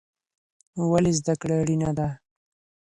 ولې 0.89 1.11
زده 1.19 1.33
کړه 1.41 1.55
اړینه 1.61 1.91
ده؟ 1.97 2.07